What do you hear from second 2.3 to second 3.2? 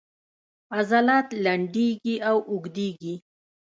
اوږدیږي